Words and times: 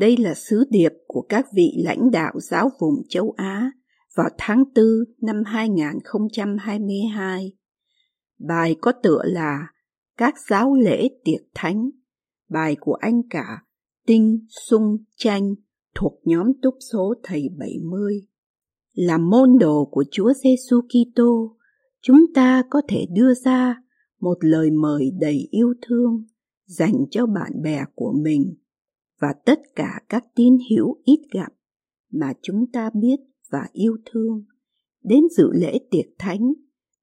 Đây 0.00 0.16
là 0.16 0.34
sứ 0.34 0.64
điệp 0.70 0.92
của 1.06 1.22
các 1.28 1.46
vị 1.52 1.72
lãnh 1.84 2.10
đạo 2.10 2.32
giáo 2.40 2.70
vùng 2.80 2.94
châu 3.08 3.34
Á 3.36 3.70
vào 4.16 4.28
tháng 4.38 4.64
4 4.74 4.84
năm 5.22 5.42
2022. 5.46 7.56
Bài 8.38 8.76
có 8.80 8.92
tựa 9.02 9.22
là 9.24 9.66
Các 10.16 10.34
giáo 10.48 10.74
lễ 10.74 11.08
tiệc 11.24 11.40
thánh. 11.54 11.90
Bài 12.48 12.76
của 12.80 12.92
anh 12.92 13.22
cả 13.30 13.62
Tinh 14.06 14.46
Sung 14.68 14.96
Chanh 15.16 15.54
thuộc 15.94 16.20
nhóm 16.24 16.46
túc 16.62 16.74
số 16.92 17.14
thầy 17.22 17.48
70. 17.58 18.26
Là 18.94 19.18
môn 19.18 19.58
đồ 19.58 19.88
của 19.90 20.04
Chúa 20.10 20.32
Giêsu 20.32 20.80
Kitô, 20.80 21.56
chúng 22.02 22.32
ta 22.34 22.62
có 22.70 22.82
thể 22.88 23.06
đưa 23.12 23.34
ra 23.34 23.82
một 24.20 24.36
lời 24.40 24.70
mời 24.70 25.10
đầy 25.20 25.48
yêu 25.50 25.74
thương 25.82 26.24
dành 26.66 27.04
cho 27.10 27.26
bạn 27.26 27.62
bè 27.62 27.84
của 27.94 28.12
mình 28.22 28.54
và 29.20 29.34
tất 29.44 29.60
cả 29.76 30.00
các 30.08 30.24
tín 30.34 30.58
hữu 30.70 30.96
ít 31.04 31.20
gặp 31.32 31.52
mà 32.12 32.32
chúng 32.42 32.66
ta 32.72 32.90
biết 32.94 33.16
và 33.50 33.68
yêu 33.72 33.96
thương 34.12 34.44
đến 35.04 35.24
dự 35.36 35.50
lễ 35.52 35.78
tiệc 35.90 36.06
thánh 36.18 36.52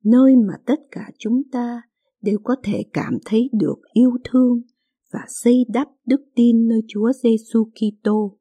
nơi 0.03 0.35
mà 0.35 0.53
tất 0.65 0.79
cả 0.91 1.11
chúng 1.17 1.41
ta 1.51 1.81
đều 2.21 2.37
có 2.43 2.55
thể 2.63 2.83
cảm 2.93 3.17
thấy 3.25 3.49
được 3.53 3.77
yêu 3.93 4.11
thương 4.23 4.61
và 5.13 5.19
xây 5.27 5.65
đắp 5.69 5.87
đức 6.05 6.21
tin 6.35 6.67
nơi 6.67 6.81
Chúa 6.87 7.11
Giêsu 7.23 7.65
Kitô. 7.65 8.37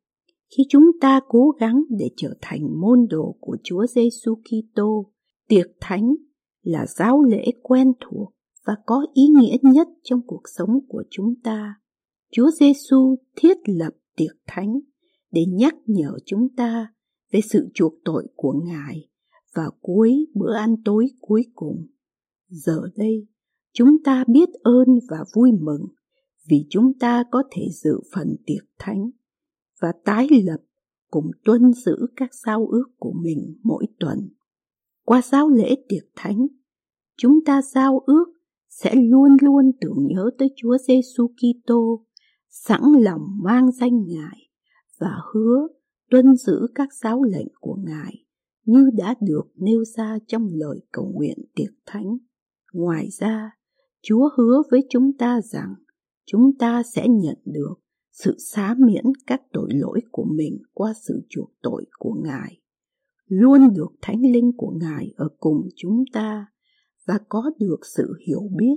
Khi 0.57 0.63
chúng 0.69 0.85
ta 1.01 1.21
cố 1.29 1.51
gắng 1.61 1.83
để 1.91 2.09
trở 2.17 2.35
thành 2.41 2.81
môn 2.81 3.07
đồ 3.11 3.37
của 3.41 3.57
Chúa 3.65 3.87
Giêsu 3.87 4.35
Kitô, 4.35 5.13
tiệc 5.49 5.67
thánh 5.81 6.15
là 6.63 6.87
giáo 6.87 7.23
lễ 7.23 7.45
quen 7.63 7.93
thuộc 8.01 8.33
và 8.67 8.77
có 8.87 9.07
ý 9.15 9.23
nghĩa 9.41 9.57
nhất 9.63 9.89
trong 10.03 10.21
cuộc 10.27 10.43
sống 10.57 10.79
của 10.89 11.03
chúng 11.11 11.35
ta. 11.45 11.75
Chúa 12.33 12.51
Giêsu 12.51 13.17
thiết 13.37 13.57
lập 13.65 13.91
tiệc 14.17 14.37
thánh 14.47 14.81
để 15.31 15.45
nhắc 15.47 15.75
nhở 15.87 16.13
chúng 16.27 16.49
ta 16.57 16.93
về 17.33 17.41
sự 17.41 17.69
chuộc 17.75 17.95
tội 18.05 18.27
của 18.37 18.53
Ngài 18.65 19.09
vào 19.55 19.71
cuối 19.81 20.27
bữa 20.35 20.55
ăn 20.55 20.77
tối 20.85 21.07
cuối 21.21 21.43
cùng. 21.55 21.87
Giờ 22.49 22.83
đây, 22.97 23.27
chúng 23.73 24.03
ta 24.05 24.25
biết 24.29 24.49
ơn 24.63 24.89
và 25.11 25.25
vui 25.35 25.51
mừng 25.61 25.83
vì 26.49 26.67
chúng 26.71 26.99
ta 26.99 27.25
có 27.31 27.43
thể 27.51 27.63
dự 27.71 28.01
phần 28.15 28.37
tiệc 28.47 28.65
thánh 28.79 29.11
và 29.81 29.93
tái 30.05 30.29
lập 30.45 30.61
cùng 31.11 31.31
tuân 31.45 31.73
giữ 31.73 31.97
các 32.17 32.31
giao 32.47 32.67
ước 32.67 32.87
của 32.99 33.13
mình 33.23 33.59
mỗi 33.63 33.87
tuần. 34.01 34.19
Qua 35.05 35.23
giáo 35.23 35.49
lễ 35.49 35.75
tiệc 35.89 36.05
thánh, 36.17 36.47
chúng 37.17 37.45
ta 37.45 37.63
giao 37.63 37.99
ước 38.07 38.25
sẽ 38.69 38.95
luôn 38.95 39.37
luôn 39.43 39.71
tưởng 39.81 40.07
nhớ 40.07 40.31
tới 40.39 40.49
Chúa 40.57 40.79
Giêsu 40.79 41.29
Kitô 41.29 42.07
sẵn 42.65 42.83
lòng 43.01 43.21
mang 43.43 43.73
danh 43.73 44.07
Ngài 44.07 44.51
và 44.99 45.21
hứa 45.33 45.69
tuân 46.11 46.37
giữ 46.37 46.67
các 46.75 46.89
giáo 47.03 47.23
lệnh 47.23 47.49
của 47.61 47.79
Ngài 47.85 48.25
như 48.65 48.91
đã 48.97 49.15
được 49.21 49.47
nêu 49.55 49.85
ra 49.85 50.19
trong 50.27 50.49
lời 50.53 50.81
cầu 50.93 51.13
nguyện 51.15 51.39
tiệc 51.55 51.73
thánh. 51.87 52.19
Ngoài 52.73 53.09
ra, 53.11 53.51
Chúa 54.03 54.31
hứa 54.37 54.63
với 54.71 54.87
chúng 54.91 55.17
ta 55.19 55.41
rằng 55.41 55.75
chúng 56.27 56.59
ta 56.59 56.83
sẽ 56.83 57.09
nhận 57.09 57.37
được 57.45 57.75
sự 58.13 58.37
xá 58.39 58.75
miễn 58.79 59.05
các 59.27 59.43
tội 59.53 59.69
lỗi 59.75 60.01
của 60.11 60.25
mình 60.37 60.59
qua 60.73 60.93
sự 61.07 61.27
chuộc 61.29 61.53
tội 61.63 61.85
của 61.99 62.15
Ngài. 62.25 62.61
Luôn 63.27 63.75
được 63.75 63.93
Thánh 64.03 64.23
Linh 64.33 64.53
của 64.57 64.79
Ngài 64.81 65.13
ở 65.17 65.29
cùng 65.39 65.69
chúng 65.77 66.05
ta 66.13 66.47
và 67.07 67.19
có 67.29 67.51
được 67.59 67.79
sự 67.97 68.13
hiểu 68.27 68.51
biết, 68.57 68.77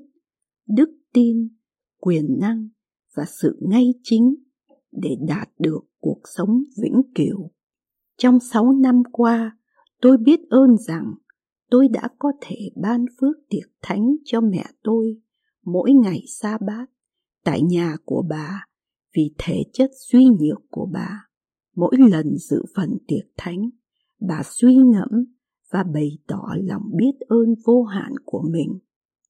đức 0.67 0.90
tin, 1.13 1.50
quyền 2.00 2.38
năng 2.40 2.69
và 3.19 3.25
sự 3.41 3.57
ngay 3.62 3.94
chính 4.03 4.35
để 4.91 5.09
đạt 5.28 5.50
được 5.59 5.80
cuộc 6.00 6.22
sống 6.38 6.63
vĩnh 6.81 7.02
cửu. 7.16 7.52
Trong 8.18 8.40
sáu 8.40 8.74
năm 8.74 9.03
qua, 9.12 9.57
tôi 10.02 10.18
biết 10.18 10.40
ơn 10.50 10.78
rằng 10.78 11.13
tôi 11.69 11.88
đã 11.88 12.09
có 12.19 12.31
thể 12.41 12.56
ban 12.75 13.06
phước 13.22 13.35
tiệc 13.50 13.69
thánh 13.81 14.16
cho 14.25 14.41
mẹ 14.41 14.66
tôi 14.84 15.22
mỗi 15.66 15.94
ngày 15.94 16.24
sa 16.28 16.58
bát 16.68 16.85
tại 17.44 17.62
nhà 17.62 17.96
của 18.06 18.24
bà 18.29 18.66
vì 19.16 19.34
thể 19.38 19.63
chất 19.74 19.90
suy 20.09 20.25
nhược 20.25 20.62
của 20.69 20.90
bà. 20.94 21.28
Mỗi 21.75 21.96
lần 22.12 22.38
dự 22.38 22.63
phần 22.75 22.97
tiệc 23.08 23.25
thánh, 23.38 23.69
bà 24.19 24.41
suy 24.46 24.75
ngẫm 24.75 25.25
và 25.72 25.84
bày 25.94 26.18
tỏ 26.28 26.56
lòng 26.63 26.84
biết 26.96 27.19
ơn 27.28 27.56
vô 27.66 27.84
hạn 27.84 28.13
của 28.25 28.44
mình. 28.52 28.79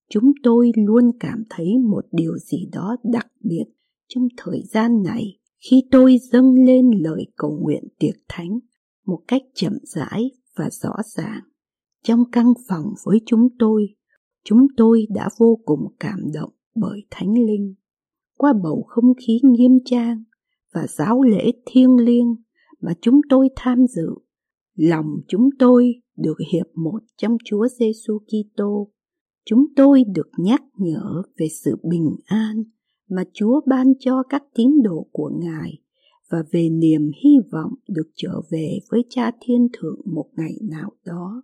Chúng 0.10 0.32
tôi 0.44 0.72
luôn 0.76 1.12
cảm 1.20 1.44
thấy 1.50 1.78
một 1.78 2.06
điều 2.12 2.38
gì 2.38 2.70
đó 2.72 2.98
đặc 3.04 3.28
biệt 3.40 3.66
trong 4.10 4.28
thời 4.38 4.64
gian 4.64 5.04
này 5.04 5.40
khi 5.70 5.84
tôi 5.92 6.18
dâng 6.32 6.54
lên 6.66 6.92
lời 7.00 7.26
cầu 7.36 7.60
nguyện 7.62 7.84
tiệc 8.00 8.16
thánh 8.30 8.60
một 9.06 9.20
cách 9.28 9.42
chậm 9.54 9.74
rãi 9.84 10.32
và 10.58 10.70
rõ 10.70 10.94
ràng. 11.16 11.42
Trong 12.04 12.24
căn 12.32 12.54
phòng 12.68 12.86
với 13.06 13.20
chúng 13.26 13.48
tôi, 13.60 13.88
chúng 14.44 14.68
tôi 14.78 15.06
đã 15.16 15.30
vô 15.40 15.60
cùng 15.66 15.80
cảm 16.00 16.20
động 16.34 16.52
bởi 16.76 17.00
Thánh 17.12 17.34
Linh. 17.34 17.76
Qua 18.38 18.54
bầu 18.64 18.86
không 18.88 19.14
khí 19.28 19.40
nghiêm 19.44 19.80
trang 19.86 20.24
và 20.74 20.88
giáo 20.88 21.22
lễ 21.22 21.52
thiêng 21.66 21.96
liêng 21.96 22.36
mà 22.82 22.94
chúng 23.02 23.22
tôi 23.30 23.50
tham 23.56 23.88
dự, 23.88 24.08
lòng 24.76 25.06
chúng 25.28 25.50
tôi 25.60 25.94
được 26.18 26.38
hiệp 26.54 26.66
một 26.76 27.00
trong 27.18 27.38
Chúa 27.46 27.68
Giêsu 27.68 28.20
Kitô. 28.20 28.92
Chúng 29.46 29.66
tôi 29.76 30.04
được 30.16 30.30
nhắc 30.38 30.62
nhở 30.78 31.22
về 31.38 31.48
sự 31.64 31.76
bình 31.84 32.16
an 32.26 32.64
mà 33.10 33.24
Chúa 33.34 33.62
ban 33.66 33.94
cho 34.00 34.24
các 34.30 34.44
tín 34.56 34.72
đồ 34.84 35.08
của 35.12 35.32
Ngài 35.40 35.82
và 36.30 36.44
về 36.52 36.70
niềm 36.70 37.12
hy 37.24 37.32
vọng 37.52 37.72
được 37.88 38.12
trở 38.16 38.42
về 38.52 38.80
với 38.92 39.06
Cha 39.10 39.32
Thiên 39.42 39.68
Thượng 39.74 40.02
một 40.06 40.26
ngày 40.38 40.54
nào 40.70 40.92
đó. 41.06 41.44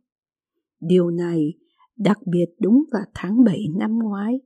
Điều 0.81 1.09
này 1.09 1.53
đặc 1.97 2.17
biệt 2.27 2.45
đúng 2.59 2.83
vào 2.91 3.03
tháng 3.13 3.43
7 3.43 3.59
năm 3.79 3.99
ngoái, 4.03 4.39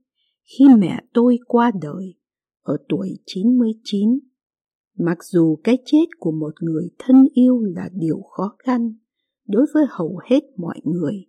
khi 0.44 0.66
mẹ 0.78 1.00
tôi 1.14 1.38
qua 1.46 1.72
đời 1.82 2.16
ở 2.62 2.78
tuổi 2.90 3.10
99. 3.26 4.20
Mặc 4.98 5.18
dù 5.24 5.56
cái 5.64 5.78
chết 5.86 6.06
của 6.20 6.32
một 6.32 6.54
người 6.62 6.90
thân 7.00 7.26
yêu 7.34 7.64
là 7.64 7.90
điều 7.94 8.22
khó 8.22 8.56
khăn 8.60 8.94
đối 9.48 9.66
với 9.74 9.86
hầu 9.90 10.20
hết 10.30 10.44
mọi 10.58 10.80
người, 10.84 11.26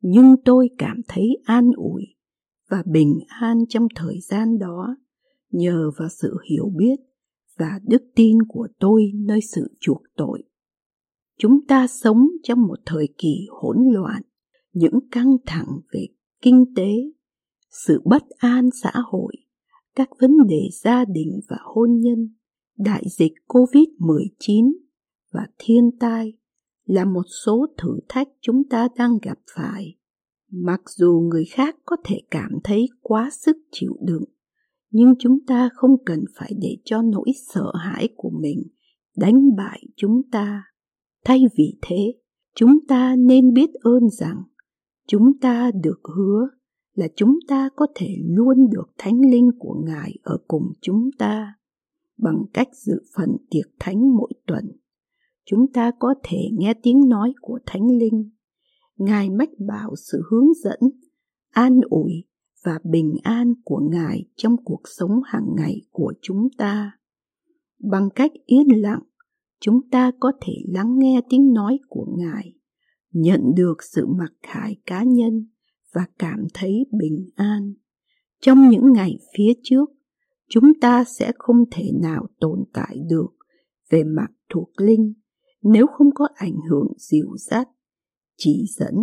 nhưng 0.00 0.36
tôi 0.44 0.68
cảm 0.78 1.00
thấy 1.08 1.38
an 1.44 1.70
ủi 1.76 2.02
và 2.70 2.82
bình 2.86 3.18
an 3.40 3.58
trong 3.68 3.86
thời 3.94 4.20
gian 4.20 4.58
đó 4.58 4.96
nhờ 5.56 5.90
vào 5.98 6.08
sự 6.08 6.36
hiểu 6.50 6.72
biết 6.76 6.96
và 7.58 7.80
đức 7.84 8.02
tin 8.14 8.38
của 8.48 8.68
tôi 8.78 9.12
nơi 9.14 9.40
sự 9.54 9.76
chuộc 9.80 10.02
tội. 10.16 10.42
Chúng 11.38 11.66
ta 11.68 11.86
sống 11.86 12.28
trong 12.42 12.62
một 12.62 12.78
thời 12.86 13.08
kỳ 13.18 13.46
hỗn 13.50 13.76
loạn, 13.92 14.22
những 14.72 14.98
căng 15.10 15.36
thẳng 15.46 15.80
về 15.92 16.06
kinh 16.42 16.64
tế, 16.76 16.92
sự 17.86 18.02
bất 18.04 18.22
an 18.38 18.68
xã 18.82 18.92
hội, 18.94 19.32
các 19.94 20.08
vấn 20.20 20.30
đề 20.48 20.68
gia 20.82 21.04
đình 21.04 21.40
và 21.48 21.56
hôn 21.62 22.00
nhân, 22.00 22.34
đại 22.76 23.04
dịch 23.18 23.32
COVID-19 23.48 24.72
và 25.32 25.46
thiên 25.58 25.90
tai 26.00 26.32
là 26.84 27.04
một 27.04 27.24
số 27.44 27.66
thử 27.78 27.98
thách 28.08 28.28
chúng 28.40 28.68
ta 28.70 28.88
đang 28.96 29.18
gặp 29.22 29.38
phải. 29.56 29.96
Mặc 30.50 30.80
dù 30.96 31.28
người 31.30 31.44
khác 31.44 31.76
có 31.84 31.96
thể 32.04 32.20
cảm 32.30 32.50
thấy 32.64 32.86
quá 33.00 33.30
sức 33.32 33.56
chịu 33.72 33.96
đựng, 34.00 34.24
nhưng 34.90 35.14
chúng 35.18 35.38
ta 35.46 35.68
không 35.74 36.04
cần 36.04 36.24
phải 36.38 36.52
để 36.60 36.76
cho 36.84 37.02
nỗi 37.02 37.32
sợ 37.54 37.72
hãi 37.74 38.08
của 38.16 38.30
mình 38.40 38.62
đánh 39.16 39.56
bại 39.56 39.82
chúng 39.96 40.22
ta. 40.30 40.64
Thay 41.24 41.44
vì 41.58 41.78
thế, 41.82 42.14
chúng 42.54 42.86
ta 42.88 43.16
nên 43.16 43.52
biết 43.52 43.70
ơn 43.74 44.10
rằng 44.10 44.42
chúng 45.06 45.38
ta 45.40 45.70
được 45.82 46.00
hứa 46.16 46.48
là 46.94 47.08
chúng 47.16 47.38
ta 47.48 47.68
có 47.76 47.86
thể 47.94 48.16
luôn 48.24 48.70
được 48.70 48.90
thánh 48.98 49.20
linh 49.30 49.50
của 49.58 49.82
ngài 49.86 50.18
ở 50.22 50.38
cùng 50.48 50.72
chúng 50.80 51.10
ta. 51.18 51.54
Bằng 52.18 52.44
cách 52.52 52.68
dự 52.72 53.02
phần 53.16 53.36
tiệc 53.50 53.66
thánh 53.78 54.16
mỗi 54.16 54.30
tuần, 54.46 54.64
chúng 55.44 55.72
ta 55.72 55.90
có 55.98 56.14
thể 56.22 56.38
nghe 56.52 56.74
tiếng 56.82 57.08
nói 57.08 57.34
của 57.40 57.58
thánh 57.66 57.86
linh. 57.98 58.30
Ngài 58.96 59.30
mách 59.30 59.50
bảo 59.68 59.94
sự 59.96 60.22
hướng 60.30 60.54
dẫn, 60.54 60.80
an 61.50 61.80
ủi 61.90 62.24
và 62.64 62.78
bình 62.84 63.14
an 63.22 63.54
của 63.64 63.80
Ngài 63.90 64.24
trong 64.36 64.56
cuộc 64.64 64.80
sống 64.84 65.20
hàng 65.24 65.46
ngày 65.56 65.80
của 65.90 66.12
chúng 66.22 66.48
ta. 66.58 66.92
Bằng 67.90 68.08
cách 68.14 68.32
yên 68.46 68.82
lặng, 68.82 69.02
chúng 69.60 69.80
ta 69.90 70.12
có 70.20 70.32
thể 70.40 70.52
lắng 70.68 70.98
nghe 70.98 71.20
tiếng 71.30 71.52
nói 71.52 71.78
của 71.88 72.06
Ngài, 72.18 72.54
nhận 73.12 73.40
được 73.56 73.82
sự 73.82 74.06
mặc 74.06 74.32
khải 74.42 74.76
cá 74.86 75.02
nhân 75.02 75.48
và 75.94 76.06
cảm 76.18 76.46
thấy 76.54 76.86
bình 76.98 77.30
an. 77.34 77.74
Trong 78.40 78.68
những 78.68 78.92
ngày 78.92 79.18
phía 79.36 79.52
trước, 79.62 79.90
chúng 80.48 80.72
ta 80.80 81.04
sẽ 81.04 81.32
không 81.38 81.64
thể 81.70 81.90
nào 82.02 82.26
tồn 82.40 82.64
tại 82.72 82.96
được 83.10 83.36
về 83.90 84.04
mặt 84.04 84.28
thuộc 84.48 84.70
linh 84.76 85.14
nếu 85.62 85.86
không 85.86 86.10
có 86.14 86.28
ảnh 86.34 86.56
hưởng 86.70 86.92
dịu 86.98 87.36
dắt, 87.36 87.68
chỉ 88.36 88.64
dẫn, 88.76 88.94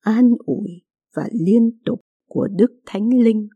an 0.00 0.32
ủi 0.38 0.68
và 1.16 1.28
liên 1.32 1.70
tục 1.84 2.00
của 2.36 2.48
Đức 2.56 2.80
Thánh 2.86 3.08
Linh. 3.22 3.48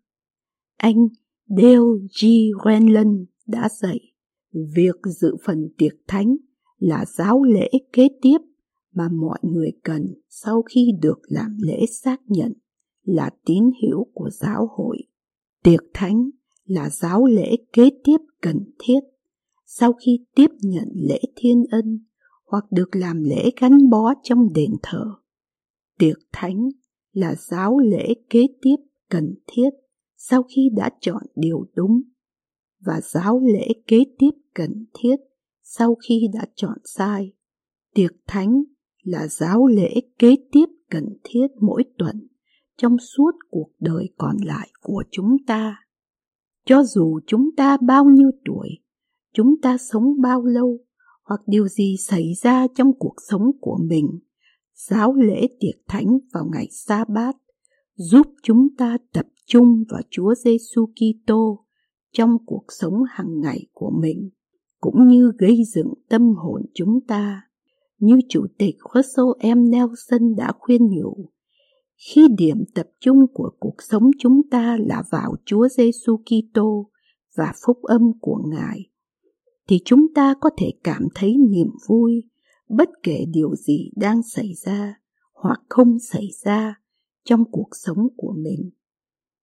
Anh 0.76 1.08
Dale 1.48 2.06
G. 2.20 2.26
Renlund 2.64 3.20
đã 3.46 3.68
dạy, 3.80 4.00
việc 4.52 4.96
dự 5.20 5.36
phần 5.44 5.68
tiệc 5.78 5.92
thánh 6.08 6.36
là 6.78 7.04
giáo 7.04 7.42
lễ 7.42 7.68
kế 7.92 8.08
tiếp 8.22 8.38
mà 8.94 9.08
mọi 9.12 9.38
người 9.42 9.72
cần 9.82 10.06
sau 10.28 10.62
khi 10.62 10.92
được 11.02 11.18
làm 11.28 11.56
lễ 11.62 11.86
xác 12.02 12.20
nhận 12.26 12.52
là 13.04 13.30
tín 13.44 13.70
hữu 13.82 14.04
của 14.14 14.30
giáo 14.30 14.68
hội. 14.70 14.96
Tiệc 15.62 15.82
thánh 15.94 16.30
là 16.64 16.90
giáo 16.90 17.26
lễ 17.26 17.56
kế 17.72 17.90
tiếp 18.04 18.18
cần 18.40 18.56
thiết 18.78 19.00
sau 19.66 19.92
khi 19.92 20.24
tiếp 20.34 20.50
nhận 20.60 20.88
lễ 20.94 21.20
thiên 21.36 21.64
ân 21.70 22.04
hoặc 22.46 22.64
được 22.70 22.96
làm 22.96 23.22
lễ 23.22 23.50
gắn 23.60 23.90
bó 23.90 24.14
trong 24.22 24.52
đền 24.52 24.70
thờ. 24.82 25.04
Tiệc 25.98 26.18
thánh 26.32 26.68
là 27.12 27.34
giáo 27.34 27.78
lễ 27.78 28.14
kế 28.30 28.46
tiếp 28.62 28.76
cần 29.08 29.34
thiết 29.46 29.70
sau 30.16 30.42
khi 30.42 30.70
đã 30.76 30.90
chọn 31.00 31.22
điều 31.34 31.66
đúng 31.74 32.02
và 32.80 33.00
giáo 33.00 33.40
lễ 33.40 33.68
kế 33.86 34.04
tiếp 34.18 34.30
cần 34.54 34.86
thiết 34.94 35.16
sau 35.62 35.96
khi 36.08 36.28
đã 36.34 36.46
chọn 36.54 36.78
sai. 36.84 37.32
Tiệc 37.94 38.12
thánh 38.26 38.62
là 39.02 39.28
giáo 39.28 39.66
lễ 39.66 39.94
kế 40.18 40.36
tiếp 40.52 40.66
cần 40.90 41.04
thiết 41.24 41.46
mỗi 41.60 41.84
tuần 41.98 42.28
trong 42.76 42.98
suốt 42.98 43.30
cuộc 43.50 43.70
đời 43.80 44.08
còn 44.18 44.36
lại 44.44 44.70
của 44.82 45.04
chúng 45.10 45.36
ta. 45.46 45.76
Cho 46.66 46.82
dù 46.84 47.20
chúng 47.26 47.50
ta 47.56 47.76
bao 47.86 48.04
nhiêu 48.04 48.30
tuổi, 48.44 48.68
chúng 49.34 49.60
ta 49.62 49.76
sống 49.78 50.20
bao 50.22 50.44
lâu 50.44 50.78
hoặc 51.24 51.40
điều 51.46 51.68
gì 51.68 51.96
xảy 51.98 52.32
ra 52.42 52.66
trong 52.74 52.92
cuộc 52.98 53.14
sống 53.28 53.50
của 53.60 53.78
mình, 53.88 54.06
giáo 54.88 55.14
lễ 55.14 55.48
tiệc 55.60 55.74
thánh 55.88 56.18
vào 56.32 56.44
ngày 56.52 56.68
sa 56.70 57.04
bát 57.04 57.36
giúp 57.94 58.26
chúng 58.42 58.68
ta 58.78 58.98
tập 59.12 59.26
trung 59.46 59.84
vào 59.90 60.00
Chúa 60.10 60.34
Giêsu 60.34 60.86
Kitô 60.86 61.64
trong 62.12 62.30
cuộc 62.46 62.64
sống 62.68 62.94
hàng 63.08 63.40
ngày 63.40 63.66
của 63.72 63.90
mình, 64.00 64.30
cũng 64.80 65.08
như 65.08 65.32
gây 65.38 65.56
dựng 65.74 65.94
tâm 66.08 66.34
hồn 66.34 66.62
chúng 66.74 67.00
ta. 67.08 67.42
Như 67.98 68.20
Chủ 68.28 68.46
tịch 68.58 68.74
Russell 68.94 69.56
M. 69.56 69.70
Nelson 69.70 70.34
đã 70.36 70.52
khuyên 70.58 70.86
nhủ, 70.86 71.30
khi 71.96 72.26
điểm 72.38 72.64
tập 72.74 72.86
trung 73.00 73.26
của 73.34 73.50
cuộc 73.58 73.76
sống 73.78 74.10
chúng 74.18 74.40
ta 74.50 74.76
là 74.80 75.02
vào 75.10 75.34
Chúa 75.44 75.68
Giêsu 75.68 76.16
Kitô 76.16 76.90
và 77.36 77.52
phúc 77.66 77.82
âm 77.82 78.02
của 78.20 78.42
Ngài, 78.50 78.90
thì 79.68 79.78
chúng 79.84 80.14
ta 80.14 80.34
có 80.40 80.50
thể 80.58 80.70
cảm 80.84 81.02
thấy 81.14 81.36
niềm 81.50 81.68
vui 81.88 82.29
bất 82.76 82.88
kể 83.02 83.24
điều 83.28 83.54
gì 83.56 83.90
đang 83.96 84.22
xảy 84.22 84.54
ra 84.54 85.00
hoặc 85.34 85.60
không 85.68 85.98
xảy 85.98 86.28
ra 86.44 86.74
trong 87.24 87.44
cuộc 87.50 87.68
sống 87.72 88.08
của 88.16 88.34
mình. 88.38 88.70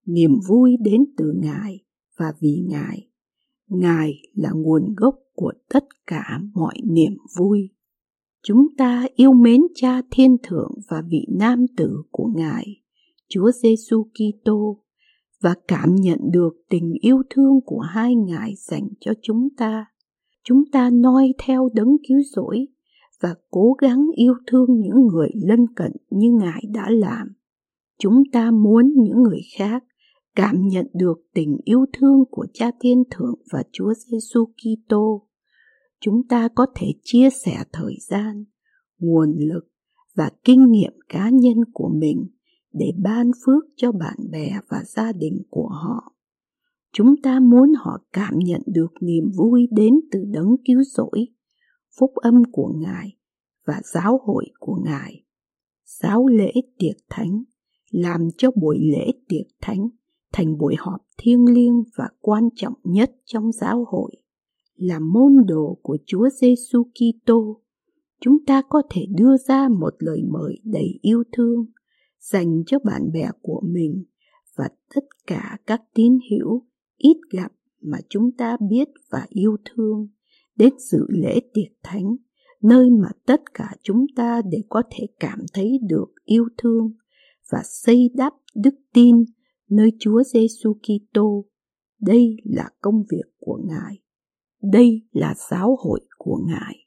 Niềm 0.06 0.32
vui 0.48 0.78
đến 0.82 1.06
từ 1.18 1.34
Ngài 1.36 1.80
và 2.18 2.34
vì 2.40 2.64
Ngài. 2.68 3.10
Ngài 3.68 4.14
là 4.34 4.52
nguồn 4.56 4.94
gốc 4.98 5.16
của 5.34 5.54
tất 5.70 5.86
cả 6.08 6.40
mọi 6.54 6.76
niềm 6.84 7.18
vui. 7.38 7.70
Chúng 8.44 8.68
ta 8.78 9.08
yêu 9.16 9.34
mến 9.34 9.62
Cha 9.76 10.02
Thiên 10.12 10.38
Thượng 10.44 10.72
và 10.90 11.04
vị 11.10 11.26
Nam 11.40 11.66
Tử 11.78 12.04
của 12.12 12.30
Ngài, 12.36 12.82
Chúa 13.30 13.52
Giêsu 13.52 14.04
Kitô 14.04 14.84
và 15.42 15.56
cảm 15.68 15.96
nhận 15.96 16.20
được 16.32 16.54
tình 16.70 16.94
yêu 17.02 17.22
thương 17.30 17.60
của 17.66 17.80
hai 17.80 18.16
Ngài 18.16 18.54
dành 18.58 18.88
cho 19.00 19.14
chúng 19.22 19.48
ta. 19.58 19.86
Chúng 20.44 20.64
ta 20.72 20.90
noi 20.90 21.34
theo 21.46 21.70
đấng 21.74 21.98
cứu 22.08 22.20
rỗi 22.36 22.68
và 23.22 23.36
cố 23.52 23.74
gắng 23.82 24.08
yêu 24.16 24.34
thương 24.48 24.80
những 24.80 25.08
người 25.08 25.30
lân 25.48 25.66
cận 25.76 25.92
như 26.10 26.32
Ngài 26.40 26.64
đã 26.74 26.90
làm. 26.90 27.28
Chúng 28.00 28.24
ta 28.32 28.52
muốn 28.52 28.94
những 28.96 29.24
người 29.24 29.42
khác 29.58 29.84
cảm 30.36 30.68
nhận 30.68 30.88
được 30.94 31.18
tình 31.34 31.58
yêu 31.64 31.86
thương 31.94 32.24
của 32.32 32.46
Cha 32.54 32.72
Thiên 32.80 33.04
Thượng 33.12 33.36
và 33.52 33.64
Chúa 33.72 33.94
Giêsu 33.94 34.46
Kitô. 34.46 35.28
Chúng 36.02 36.28
ta 36.28 36.48
có 36.56 36.66
thể 36.76 36.88
chia 37.04 37.30
sẻ 37.46 37.64
thời 37.74 37.94
gian, 38.10 38.46
nguồn 39.00 39.36
lực 39.38 39.68
và 40.16 40.32
kinh 40.44 40.72
nghiệm 40.72 40.94
cá 41.10 41.30
nhân 41.30 41.58
của 41.74 41.90
mình 42.00 42.28
để 42.74 42.92
ban 43.04 43.32
phước 43.46 43.64
cho 43.76 43.92
bạn 43.92 44.18
bè 44.32 44.60
và 44.70 44.84
gia 44.86 45.12
đình 45.12 45.38
của 45.50 45.68
họ. 45.68 46.14
Chúng 46.94 47.16
ta 47.24 47.40
muốn 47.40 47.74
họ 47.78 47.98
cảm 48.14 48.34
nhận 48.38 48.62
được 48.68 48.92
niềm 49.02 49.24
vui 49.38 49.68
đến 49.72 49.94
từ 50.12 50.20
đấng 50.32 50.56
cứu 50.66 50.84
rỗi, 50.84 51.28
phúc 52.00 52.12
âm 52.16 52.44
của 52.52 52.74
Ngài 52.78 53.18
và 53.66 53.82
giáo 53.94 54.20
hội 54.24 54.46
của 54.60 54.76
Ngài. 54.86 55.24
Giáo 55.86 56.28
lễ 56.28 56.52
tiệc 56.78 56.96
thánh 57.10 57.44
làm 57.92 58.28
cho 58.38 58.52
buổi 58.52 58.80
lễ 58.92 59.12
tiệc 59.28 59.48
thánh 59.62 59.90
thành 60.34 60.58
buổi 60.58 60.76
họp 60.80 61.02
thiêng 61.18 61.46
liêng 61.46 61.84
và 61.98 62.10
quan 62.20 62.50
trọng 62.56 62.74
nhất 62.84 63.12
trong 63.26 63.52
giáo 63.52 63.86
hội. 63.88 64.12
Là 64.76 65.00
môn 65.00 65.36
đồ 65.46 65.78
của 65.82 65.98
Chúa 66.06 66.30
Giêsu 66.30 66.84
Kitô, 66.84 67.62
chúng 68.22 68.46
ta 68.46 68.62
có 68.70 68.82
thể 68.90 69.06
đưa 69.18 69.38
ra 69.48 69.70
một 69.80 69.94
lời 70.00 70.22
mời 70.32 70.60
đầy 70.64 71.00
yêu 71.02 71.24
thương 71.32 71.66
dành 72.20 72.64
cho 72.68 72.80
bạn 72.80 73.12
bè 73.14 73.30
của 73.42 73.62
mình 73.66 74.04
và 74.58 74.70
tất 74.96 75.04
cả 75.28 75.58
các 75.68 75.82
tín 75.94 76.20
hữu 76.32 76.66
ít 76.98 77.18
gặp 77.32 77.52
mà 77.82 77.98
chúng 78.10 78.32
ta 78.32 78.58
biết 78.70 78.88
và 79.12 79.26
yêu 79.30 79.58
thương 79.66 80.08
đến 80.58 80.74
dự 80.80 81.06
lễ 81.10 81.40
tiệc 81.54 81.72
thánh, 81.84 82.16
nơi 82.62 82.90
mà 82.90 83.08
tất 83.26 83.42
cả 83.54 83.76
chúng 83.84 84.06
ta 84.16 84.42
đều 84.52 84.62
có 84.70 84.84
thể 84.92 85.08
cảm 85.20 85.40
thấy 85.54 85.80
được 85.90 86.08
yêu 86.26 86.48
thương 86.58 86.92
và 87.52 87.62
xây 87.64 88.10
đắp 88.16 88.34
đức 88.56 88.76
tin 88.94 89.16
nơi 89.70 89.92
Chúa 90.00 90.24
Giêsu 90.24 90.74
Kitô. 90.74 91.46
Đây 92.02 92.38
là 92.44 92.70
công 92.82 93.04
việc 93.12 93.26
của 93.40 93.60
Ngài. 93.68 94.00
Đây 94.62 95.02
là 95.12 95.36
giáo 95.50 95.78
hội 95.80 96.00
của 96.18 96.38
Ngài. 96.48 96.87